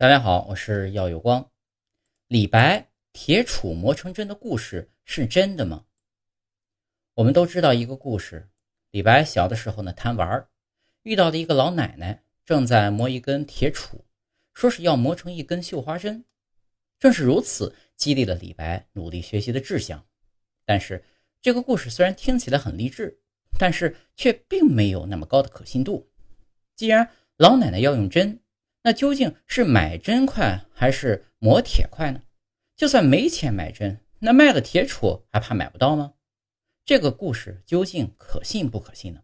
[0.00, 1.50] 大家好，我是耀有光。
[2.28, 5.86] 李白铁杵磨成针的故事是真的吗？
[7.14, 8.48] 我们都知道一个故事，
[8.92, 10.46] 李白小的时候呢贪玩，
[11.02, 13.98] 遇到了一个老奶奶正在磨一根铁杵，
[14.54, 16.24] 说是要磨成一根绣花针。
[17.00, 20.06] 正是如此，激励了李白努力学习的志向。
[20.64, 21.02] 但是
[21.42, 23.20] 这个故事虽然听起来很励志，
[23.58, 26.08] 但是却并没有那么高的可信度。
[26.76, 28.38] 既然老奶奶要用针，
[28.88, 32.22] 那究竟是买针快还是磨铁快呢？
[32.74, 36.14] 就算没钱买针，那卖了铁杵还怕买不到吗？
[36.86, 39.20] 这个故事究竟可信不可信呢？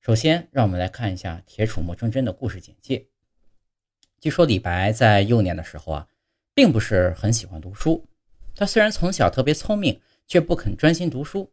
[0.00, 3.06] 首先，让我们来看一下铁杵磨成针的故事简介。
[4.20, 6.08] 据说李白在幼年的时候啊，
[6.52, 8.04] 并不是很喜欢读书。
[8.56, 11.48] 他虽然从小特别聪明，却不肯专心读书。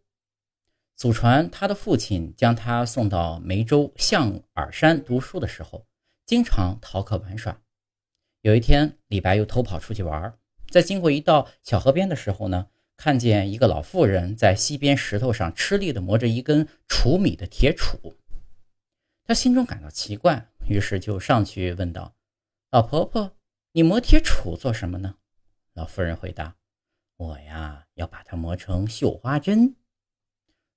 [0.96, 5.86] 祖传他的父亲将他送到梅州象耳山读书的时候。
[6.32, 7.62] 经常逃课玩耍。
[8.40, 10.34] 有一天，李白又偷跑出去玩，
[10.70, 18.14] 在经过一道小河边的时候呢，看见一个老妇人在溪边石头上吃力地磨着一根杵米的铁杵。
[19.26, 22.16] 他心中感到奇怪，于是就上去问道
[22.72, 23.36] ：“老婆婆，
[23.74, 25.16] 你磨铁杵做什么呢？”
[25.76, 26.56] 老妇人回答
[27.20, 29.76] ：“我呀，要把它磨成绣花针。”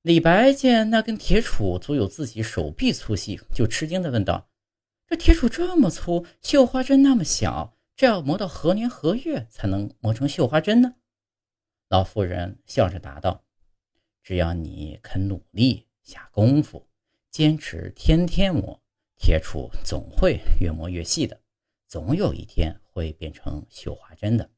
[0.03, 4.49] 李白见那根铁杵足有自己手臂粗细，就吃惊地问道。
[5.15, 10.97] 这铁杵这么粗，绣花针那么小，这要磨到何年何月才能磨成绣花针呢？
[11.89, 13.45] 老妇人笑着答道
[14.25, 16.89] ：“只要你肯努力下功夫，
[17.31, 18.83] 坚持天天磨，
[19.17, 21.41] 铁杵总会越磨越细的，
[21.87, 24.51] 总有一天会变成绣花针的。”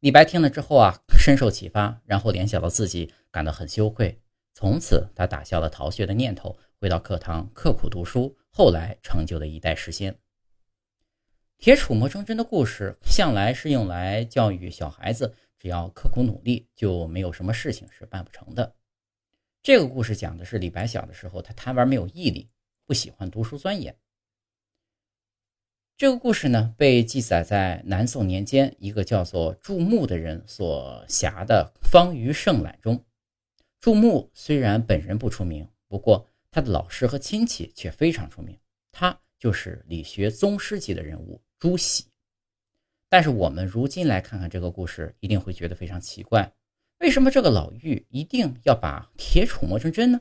[0.00, 4.20] 李白听了之后啊，深受启发，然后联想到自己感到很羞愧，
[4.52, 8.36] 从此他打消了逃学的念头，回到课堂刻苦读书。
[8.56, 10.16] 后来成就了一代诗仙。
[11.58, 18.76] 铁杵磨成针的故事，向来是用来教育小孩子，只要刻苦努力，就没有什么事情是办不成的。
[19.60, 22.48] 这个故事讲的是李白小的时候，他贪玩没有毅力，
[22.86, 23.96] 不喜欢读书钻研。
[25.96, 33.04] 这个故事呢，被记载在南宋年间一个叫做祝穆的人所辖的《方舆胜览》中。
[33.80, 36.28] 祝穆虽然本人不出名，不过。
[36.54, 38.56] 他的老师和亲戚却非常出名，
[38.92, 42.06] 他就是理学宗师级的人物朱熹。
[43.08, 46.52] 但是我们如今来看看这个故事，一定会觉得非常奇怪：
[47.00, 50.20] 为什么这个老妪一定要把铁杵磨成针呢？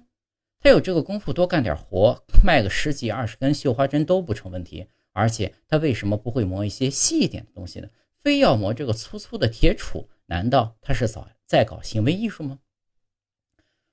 [0.60, 4.88] 他有这个功夫，多干点活，卖个十几二十根绣花针都不成问题。
[5.12, 7.88] 而且他为什么不会磨一些细一点的东西呢？
[8.24, 10.08] 非要磨这个粗粗的铁杵？
[10.26, 12.58] 难道他是早在搞行为艺术吗？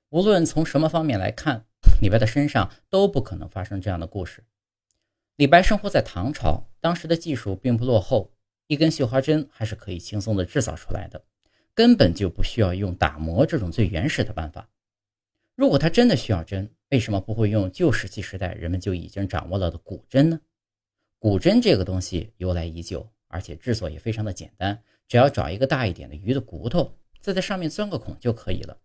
[0.09, 1.67] 无论从什么方面来看。
[2.01, 4.43] 李白的身上都不可能发生这样的故事。
[5.35, 8.33] 李白生活在唐朝，当时的技术并不落后，
[8.65, 11.23] 一根绣花针还是可以轻松的制造出来的，
[11.75, 14.67] 根本就不需要用打磨这种最原始的办法。
[15.55, 20.41] 如果他真的需要针，为什么不会用旧石器时代人们就已经掌握了的骨针呢？
[21.19, 28.75] 骨针这个东西由来已久，而且制作也非常的简单，只要找一个大一点的鱼的骨头，再在上面钻个孔就可以了。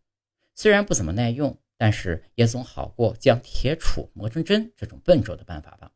[0.54, 1.58] 虽然不怎么耐用。
[1.78, 5.92] 但是也总好过将铁杵磨成针这种笨拙的办法吧。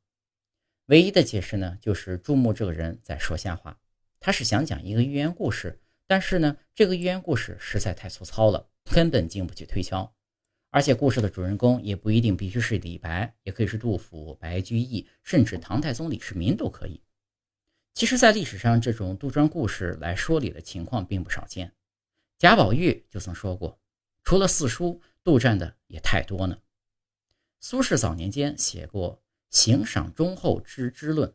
[0.87, 3.79] 唯一的解释呢，就是朱穆这个人在说瞎话。
[4.19, 10.13] 他是想讲一个寓言故事，但是呢，这个寓言故事实在太粗糙了，根本经不起推敲。
[10.71, 17.01] 而且故事的主人公也不一定必须是李白，也可以是杜甫、白居易，甚至唐太宗李世民都可以。
[17.95, 21.73] 其实，在历史上，这种杜撰故事来说理的情况并不少见。
[22.39, 23.81] 贾宝玉就曾说过，
[24.25, 25.01] 除了四书。
[25.23, 26.59] 杜撰的也太多呢。
[27.61, 29.17] 苏轼早年间写过
[29.51, 31.29] 《行赏忠厚之之论》，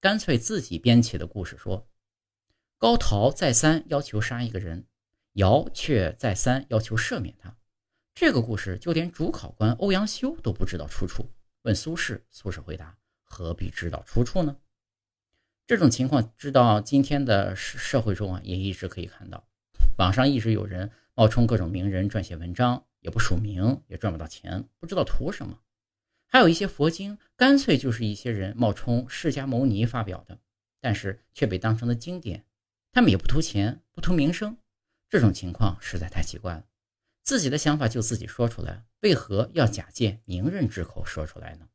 [0.00, 1.86] 干脆自己编起的故事说：
[2.78, 4.86] 高陶再三要求杀一个人，
[5.34, 7.56] 尧却再三要求赦免他。
[8.14, 11.30] 这个故事就连主考官欧阳修都不知道出处。
[11.62, 14.56] 问苏轼，苏轼回答：何必知道出处呢？
[15.66, 19.46] 这种情况，直到今天的社社会中啊，也一直可以看到。
[19.98, 22.85] 网上一直有人冒充各种名人撰写文章。
[23.00, 25.60] 也不署名，也赚不到钱，不知道图什么。
[26.26, 30.38] 还有一些佛经，干脆就是一些人冒充释迦牟尼发表的，
[30.80, 32.44] 但是却被当成了经典。
[32.92, 34.56] 他们也不图钱，不图名声，
[35.08, 36.64] 这种情况实在太奇怪了。
[37.22, 41.68] 自己的想法就自己说出来，为何要假借名人之口说出来呢？